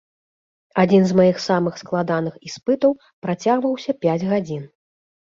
Адзін 0.83 1.03
з 1.09 1.17
маіх 1.17 1.41
самых 1.47 1.75
складаных 1.81 2.39
іспытаў 2.49 2.95
працягваўся 3.27 3.91
пяць 4.07 4.17
гадзін. 4.31 4.63